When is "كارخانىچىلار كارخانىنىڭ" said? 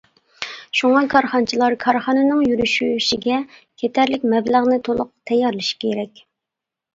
1.09-2.41